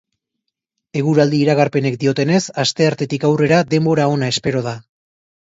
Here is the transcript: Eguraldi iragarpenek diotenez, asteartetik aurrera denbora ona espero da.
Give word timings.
Eguraldi 1.01 1.41
iragarpenek 1.45 1.99
diotenez, 2.03 2.41
asteartetik 2.65 3.29
aurrera 3.31 3.63
denbora 3.75 4.11
ona 4.15 4.35
espero 4.37 4.65
da. 4.71 4.79